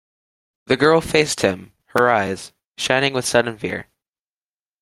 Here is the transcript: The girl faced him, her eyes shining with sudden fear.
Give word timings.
The 0.65 0.77
girl 0.77 0.99
faced 0.99 1.41
him, 1.41 1.73
her 1.89 2.09
eyes 2.09 2.53
shining 2.75 3.13
with 3.13 3.23
sudden 3.23 3.55
fear. 3.59 3.87